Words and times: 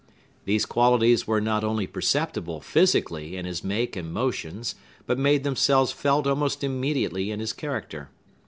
These 0.45 0.65
qualities 0.65 1.27
were 1.27 1.39
not 1.39 1.63
only 1.63 1.85
perceptible, 1.85 2.59
physically, 2.59 3.35
in 3.37 3.45
his 3.45 3.63
make 3.63 3.95
and 3.95 4.11
motions, 4.11 4.73
but 5.05 5.19
made 5.19 5.43
themselves 5.43 5.91
felt 5.91 6.25
almost 6.25 6.63
immediately 6.63 7.29
in 7.29 7.39
his 7.39 7.53
character. 7.53 8.09